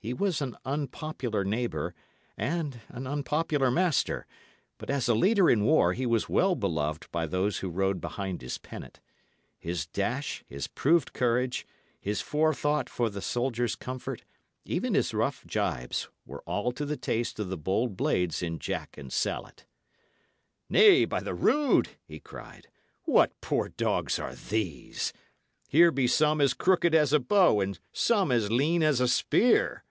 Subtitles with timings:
[0.00, 1.92] He was an unpopular neighbour
[2.36, 4.28] and an unpopular master;
[4.78, 8.40] but as a leader in war he was well beloved by those who rode behind
[8.40, 9.00] his pennant.
[9.58, 11.66] His dash, his proved courage,
[12.00, 14.22] his forethought for the soldiers' comfort,
[14.64, 18.96] even his rough gibes, were all to the taste of the bold blades in jack
[18.96, 19.66] and salet.
[20.70, 22.68] "Nay, by the rood!" he cried,
[23.02, 25.12] "what poor dogs are these?
[25.68, 29.82] Here be some as crooked as a bow, and some as lean as a spear.